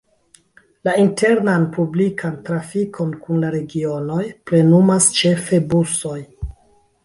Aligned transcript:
La 0.87 0.93
internan 1.03 1.65
publikan 1.75 2.39
trafikon 2.49 3.13
kun 3.27 3.45
la 3.45 3.53
regionoj 3.59 4.21
plenumas 4.51 5.13
ĉefe 5.23 5.65
busoj. 5.75 6.19